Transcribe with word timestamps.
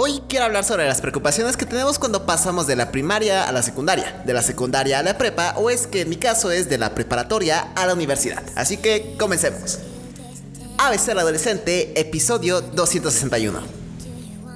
Hoy 0.00 0.22
quiero 0.28 0.44
hablar 0.44 0.62
sobre 0.62 0.86
las 0.86 1.00
preocupaciones 1.00 1.56
que 1.56 1.66
tenemos 1.66 1.98
cuando 1.98 2.24
pasamos 2.24 2.68
de 2.68 2.76
la 2.76 2.92
primaria 2.92 3.48
a 3.48 3.50
la 3.50 3.64
secundaria, 3.64 4.22
de 4.24 4.32
la 4.32 4.42
secundaria 4.42 5.00
a 5.00 5.02
la 5.02 5.18
prepa 5.18 5.54
o 5.56 5.70
es 5.70 5.88
que 5.88 6.02
en 6.02 6.08
mi 6.08 6.14
caso 6.14 6.52
es 6.52 6.68
de 6.68 6.78
la 6.78 6.94
preparatoria 6.94 7.72
a 7.74 7.84
la 7.84 7.94
universidad. 7.94 8.44
Así 8.54 8.76
que 8.76 9.16
comencemos. 9.18 9.80
ABC 10.78 11.08
al 11.08 11.18
adolescente, 11.18 12.00
episodio 12.00 12.60
261. 12.60 13.77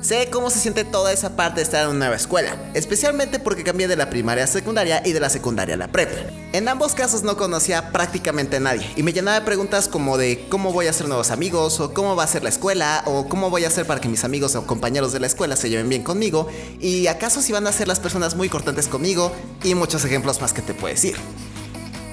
Sé 0.03 0.31
cómo 0.33 0.51
se 0.51 0.59
siente 0.59 0.85
toda 0.85 1.13
esa 1.13 1.37
parte 1.37 1.61
de 1.61 1.63
estar 1.63 1.85
en 1.85 1.91
una 1.91 1.99
nueva 2.01 2.17
escuela, 2.17 2.57
especialmente 2.75 3.39
porque 3.39 3.63
cambié 3.63 3.87
de 3.87 3.95
la 3.95 4.11
primaria 4.11 4.43
a 4.43 4.47
secundaria 4.49 5.01
y 5.05 5.13
de 5.13 5.21
la 5.21 5.31
secundaria 5.31 5.77
a 5.77 5.79
la 5.79 5.87
prepa. 5.87 6.29
En 6.53 6.67
ambos 6.67 6.97
casos 6.97 7.23
no 7.23 7.37
conocía 7.37 7.93
prácticamente 7.93 8.57
a 8.57 8.61
nadie 8.61 8.85
y 8.97 9.05
me 9.05 9.13
llenaba 9.13 9.39
de 9.39 9.47
preguntas 9.47 9.87
como 9.87 10.19
de 10.19 10.45
cómo 10.49 10.73
voy 10.73 10.89
a 10.89 10.91
hacer 10.91 11.07
nuevos 11.07 11.31
amigos 11.31 11.79
o 11.79 11.95
cómo 11.95 12.17
va 12.17 12.25
a 12.25 12.27
ser 12.27 12.43
la 12.43 12.49
escuela 12.49 13.05
o 13.07 13.29
cómo 13.29 13.49
voy 13.49 13.65
a 13.65 13.69
hacer 13.69 13.87
para 13.87 14.01
que 14.01 14.09
mis 14.09 14.25
amigos 14.25 14.57
o 14.57 14.67
compañeros 14.67 15.13
de 15.13 15.21
la 15.21 15.29
escuela 15.29 15.55
se 15.55 15.71
lleven 15.71 15.89
bien 15.89 16.03
conmigo 16.03 16.49
y 16.81 17.07
acaso 17.07 17.41
si 17.41 17.53
van 17.53 17.69
a 17.69 17.73
ser 17.73 17.87
las 17.87 18.01
personas 18.01 18.35
muy 18.35 18.49
cortantes 18.49 18.89
conmigo 18.89 19.31
y 19.63 19.77
muchos 19.77 20.05
ejemplos 20.05 20.41
más 20.41 20.53
que 20.53 20.63
te 20.63 20.75
puedo 20.75 20.93
decir. 20.93 21.15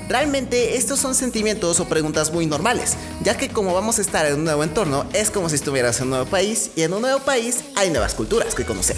Realmente 0.09 0.75
estos 0.75 0.97
son 0.97 1.13
sentimientos 1.13 1.79
o 1.79 1.87
preguntas 1.87 2.33
muy 2.33 2.47
normales, 2.47 2.97
ya 3.21 3.37
que 3.37 3.49
como 3.49 3.75
vamos 3.75 3.99
a 3.99 4.01
estar 4.01 4.25
en 4.25 4.33
un 4.33 4.43
nuevo 4.43 4.63
entorno, 4.63 5.05
es 5.13 5.29
como 5.29 5.49
si 5.49 5.55
estuvieras 5.55 5.99
en 5.99 6.05
un 6.05 6.09
nuevo 6.09 6.25
país 6.25 6.71
y 6.75 6.81
en 6.81 6.93
un 6.93 7.01
nuevo 7.01 7.19
país 7.19 7.59
hay 7.75 7.91
nuevas 7.91 8.15
culturas 8.15 8.55
que 8.55 8.65
conocer. 8.65 8.97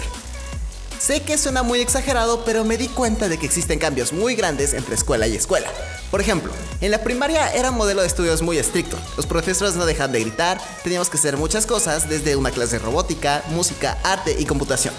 Sé 0.98 1.20
que 1.20 1.36
suena 1.36 1.62
muy 1.62 1.80
exagerado, 1.80 2.46
pero 2.46 2.64
me 2.64 2.78
di 2.78 2.88
cuenta 2.88 3.28
de 3.28 3.36
que 3.36 3.44
existen 3.44 3.78
cambios 3.78 4.14
muy 4.14 4.36
grandes 4.36 4.72
entre 4.72 4.94
escuela 4.94 5.26
y 5.26 5.36
escuela. 5.36 5.68
Por 6.10 6.22
ejemplo, 6.22 6.50
en 6.80 6.90
la 6.90 7.02
primaria 7.02 7.52
era 7.52 7.72
un 7.72 7.76
modelo 7.76 8.00
de 8.00 8.06
estudios 8.06 8.40
muy 8.40 8.56
estricto. 8.56 8.96
Los 9.18 9.26
profesores 9.26 9.74
no 9.74 9.84
dejaban 9.84 10.12
de 10.12 10.20
gritar, 10.20 10.58
teníamos 10.82 11.10
que 11.10 11.18
hacer 11.18 11.36
muchas 11.36 11.66
cosas, 11.66 12.08
desde 12.08 12.36
una 12.36 12.52
clase 12.52 12.78
de 12.78 12.84
robótica, 12.86 13.42
música, 13.50 13.98
arte 14.02 14.34
y 14.38 14.46
computación. 14.46 14.94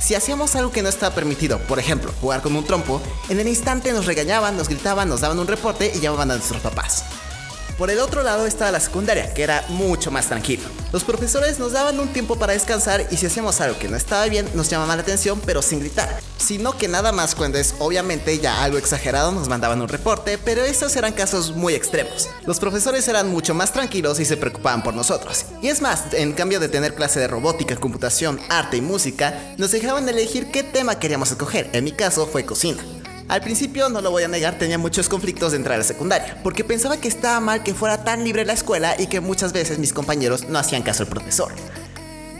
Si 0.00 0.14
hacíamos 0.14 0.54
algo 0.56 0.70
que 0.70 0.82
no 0.82 0.88
estaba 0.88 1.14
permitido, 1.14 1.58
por 1.60 1.78
ejemplo, 1.78 2.12
jugar 2.20 2.42
con 2.42 2.54
un 2.56 2.64
trompo, 2.64 3.00
en 3.28 3.40
el 3.40 3.48
instante 3.48 3.92
nos 3.92 4.06
regañaban, 4.06 4.56
nos 4.56 4.68
gritaban, 4.68 5.08
nos 5.08 5.20
daban 5.20 5.38
un 5.38 5.46
reporte 5.46 5.92
y 5.94 6.00
llamaban 6.00 6.30
a 6.30 6.36
nuestros 6.36 6.60
papás. 6.60 7.04
Por 7.78 7.90
el 7.90 7.98
otro 7.98 8.22
lado 8.22 8.46
estaba 8.46 8.70
la 8.70 8.78
secundaria, 8.78 9.34
que 9.34 9.42
era 9.42 9.64
mucho 9.68 10.12
más 10.12 10.26
tranquilo. 10.26 10.62
Los 10.92 11.02
profesores 11.02 11.58
nos 11.58 11.72
daban 11.72 11.98
un 11.98 12.12
tiempo 12.12 12.36
para 12.36 12.52
descansar 12.52 13.04
y 13.10 13.16
si 13.16 13.26
hacíamos 13.26 13.60
algo 13.60 13.78
que 13.78 13.88
no 13.88 13.96
estaba 13.96 14.26
bien, 14.26 14.48
nos 14.54 14.70
llamaban 14.70 14.96
la 14.96 15.02
atención, 15.02 15.40
pero 15.44 15.60
sin 15.60 15.80
gritar. 15.80 16.20
Sino 16.38 16.76
que 16.78 16.86
nada 16.86 17.10
más 17.10 17.34
cuando 17.34 17.58
es 17.58 17.74
obviamente 17.80 18.38
ya 18.38 18.62
algo 18.62 18.78
exagerado 18.78 19.32
nos 19.32 19.48
mandaban 19.48 19.82
un 19.82 19.88
reporte, 19.88 20.38
pero 20.38 20.62
esos 20.62 20.94
eran 20.94 21.14
casos 21.14 21.56
muy 21.56 21.74
extremos. 21.74 22.28
Los 22.46 22.60
profesores 22.60 23.08
eran 23.08 23.28
mucho 23.28 23.54
más 23.54 23.72
tranquilos 23.72 24.20
y 24.20 24.24
se 24.24 24.36
preocupaban 24.36 24.84
por 24.84 24.94
nosotros. 24.94 25.46
Y 25.60 25.66
es 25.66 25.82
más, 25.82 26.12
en 26.12 26.32
cambio 26.32 26.60
de 26.60 26.68
tener 26.68 26.94
clase 26.94 27.18
de 27.18 27.26
robótica, 27.26 27.74
computación, 27.74 28.38
arte 28.50 28.76
y 28.76 28.82
música, 28.82 29.54
nos 29.58 29.72
dejaban 29.72 30.08
elegir 30.08 30.52
qué 30.52 30.62
tema 30.62 31.00
queríamos 31.00 31.32
escoger. 31.32 31.70
En 31.72 31.82
mi 31.82 31.92
caso 31.92 32.28
fue 32.28 32.44
cocina. 32.44 32.84
Al 33.26 33.40
principio, 33.40 33.88
no 33.88 34.02
lo 34.02 34.10
voy 34.10 34.22
a 34.22 34.28
negar, 34.28 34.58
tenía 34.58 34.76
muchos 34.76 35.08
conflictos 35.08 35.52
de 35.52 35.56
entrar 35.56 35.76
a 35.76 35.78
la 35.78 35.84
secundaria, 35.84 36.38
porque 36.42 36.62
pensaba 36.62 36.98
que 36.98 37.08
estaba 37.08 37.40
mal 37.40 37.62
que 37.62 37.72
fuera 37.72 38.04
tan 38.04 38.22
libre 38.22 38.44
la 38.44 38.52
escuela 38.52 38.96
y 38.98 39.06
que 39.06 39.20
muchas 39.20 39.54
veces 39.54 39.78
mis 39.78 39.94
compañeros 39.94 40.48
no 40.48 40.58
hacían 40.58 40.82
caso 40.82 41.04
al 41.04 41.08
profesor. 41.08 41.50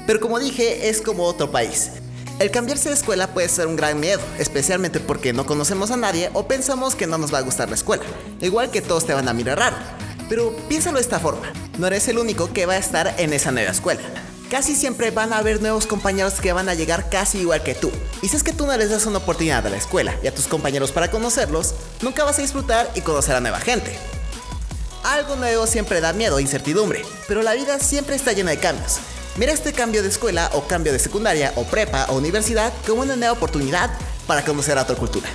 Pero 0.07 0.21
como 0.21 0.39
dije, 0.39 0.91
es 0.91 1.01
como 1.01 1.25
otro 1.25 1.51
país. 1.51 1.93
El 2.39 2.51
cambiarse 2.51 2.91
de 2.91 2.97
escuela 2.97 3.29
puede 3.29 3.49
ser 3.49 3.67
un 3.67 3.77
gran 3.77 3.99
miedo, 3.99 4.21
especialmente 4.39 5.01
porque 5.01 5.33
no 5.33 5.47
conocemos 5.47 5.91
a 5.91 5.97
nadie 5.97 6.31
o 6.35 6.47
pensamos 6.47 6.95
que 6.95 7.07
no 7.07 7.17
nos 7.17 7.33
va 7.33 7.39
a 7.39 7.43
gustar 7.43 7.71
la 7.71 7.77
escuela, 7.77 8.03
igual 8.43 8.71
que 8.71 8.83
todos 8.83 9.07
te 9.07 9.15
van 9.15 9.29
a 9.29 9.33
mirar 9.33 9.59
raro. 9.59 9.77
Pero 10.29 10.55
piénsalo 10.69 10.99
de 10.99 11.03
esta 11.03 11.19
forma, 11.19 11.51
no 11.79 11.87
eres 11.87 12.09
el 12.09 12.19
único 12.19 12.53
que 12.53 12.67
va 12.67 12.75
a 12.75 12.79
estar 12.79 13.15
en 13.19 13.33
esa 13.33 13.53
nueva 13.53 13.71
escuela 13.71 14.03
casi 14.51 14.75
siempre 14.75 15.11
van 15.11 15.33
a 15.33 15.39
haber 15.39 15.61
nuevos 15.61 15.87
compañeros 15.87 16.35
que 16.35 16.53
van 16.53 16.69
a 16.69 16.75
llegar 16.75 17.11
casi 17.11 17.39
igual 17.39 17.63
que 17.63 17.75
tú. 17.75 17.91
Y 18.23 18.29
si 18.29 18.37
es 18.37 18.43
que 18.43 18.53
tú 18.53 18.67
no 18.67 18.77
les 18.77 18.91
das 18.91 19.07
una 19.07 19.19
oportunidad 19.19 19.67
a 19.67 19.71
la 19.71 19.77
escuela 19.77 20.15
y 20.23 20.27
a 20.27 20.35
tus 20.35 20.47
compañeros 20.47 20.93
para 20.93 21.11
conocerlos, 21.11 21.75
nunca 22.03 22.25
vas 22.25 22.39
a 22.39 22.43
disfrutar 22.43 22.91
y 22.95 23.01
conocer 23.01 23.37
a 23.37 23.41
nueva 23.41 23.61
gente. 23.61 23.99
Algo 25.03 25.37
nuevo 25.37 25.67
siempre 25.67 26.01
da 26.01 26.13
miedo 26.13 26.39
e 26.39 26.43
incertidumbre, 26.43 27.05
pero 27.29 27.43
la 27.43 27.55
vida 27.55 27.79
siempre 27.79 28.17
está 28.17 28.33
llena 28.33 28.53
de 28.53 28.59
cambios. 28.59 28.99
Mira 29.37 29.53
este 29.53 29.73
cambio 29.73 30.03
de 30.03 30.09
escuela 30.09 30.49
o 30.55 30.67
cambio 30.67 30.93
de 30.93 30.99
secundaria 30.99 31.53
o 31.57 31.65
prepa 31.65 32.07
o 32.09 32.17
universidad 32.17 32.73
como 32.87 33.03
una 33.03 33.17
nueva 33.17 33.33
oportunidad 33.33 33.91
para 34.27 34.45
conocer 34.45 34.79
a 34.79 34.83
otra 34.83 34.97
cultura. 34.97 35.29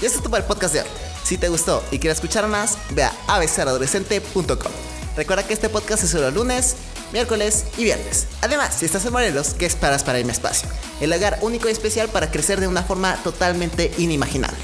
Y 0.00 0.06
esto 0.06 0.18
es 0.18 0.24
todo 0.24 0.36
el 0.36 0.44
podcast 0.44 0.74
de 0.74 0.80
hoy. 0.80 0.88
Si 1.24 1.38
te 1.38 1.48
gustó 1.48 1.82
y 1.90 1.98
quieres 1.98 2.18
escuchar 2.18 2.46
más, 2.48 2.78
ve 2.90 3.04
a 3.04 3.12
abcaradolescente.com. 3.26 4.72
Recuerda 5.16 5.46
que 5.46 5.54
este 5.54 5.68
podcast 5.68 6.04
es 6.04 6.10
solo 6.10 6.30
lunes, 6.30 6.76
miércoles 7.12 7.64
y 7.76 7.84
viernes. 7.84 8.26
Además, 8.40 8.74
si 8.78 8.86
estás 8.86 9.04
en 9.04 9.12
Morelos, 9.12 9.54
¿qué 9.58 9.66
esperas 9.66 10.02
para 10.02 10.18
irme 10.18 10.32
espacio? 10.32 10.68
El 11.00 11.12
hogar 11.12 11.38
único 11.42 11.68
y 11.68 11.72
especial 11.72 12.08
para 12.08 12.30
crecer 12.30 12.60
de 12.60 12.68
una 12.68 12.82
forma 12.82 13.16
totalmente 13.22 13.92
inimaginable. 13.98 14.58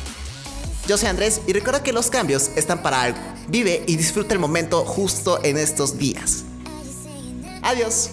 Yo 0.87 0.97
soy 0.97 1.09
Andrés 1.09 1.43
y 1.47 1.53
recuerda 1.53 1.83
que 1.83 1.93
los 1.93 2.09
cambios 2.09 2.51
están 2.57 2.83
para 2.83 3.03
algo. 3.03 3.19
Vive 3.49 3.85
y 3.87 3.97
disfruta 3.97 4.33
el 4.35 4.41
momento 4.41 4.85
justo 4.85 5.39
en 5.45 5.59
estos 5.59 5.99
días. 5.99 6.45
Adiós. 7.63 8.11